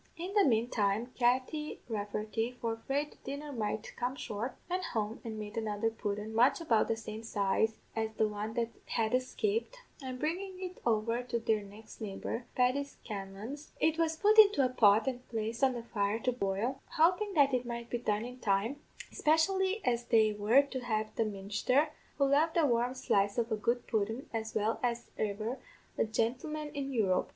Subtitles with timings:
[0.17, 5.37] "In the manetime, Katty Rafferty, for 'fraid the dinner might come short, went home and
[5.37, 10.17] made another pudden much about the same size as the one that had escaped, and
[10.17, 15.05] bringin' it over to their next neighbour, Paddy Scanlan's, it was put into a pot
[15.05, 18.77] and placed on the fire to boil, hopin' that it might be done in time,
[19.11, 23.55] espishilly as they were to have the ministher, who loved a warm slice of a
[23.55, 25.59] good pudden as well as e'er
[25.95, 27.29] a gintleman in Europe.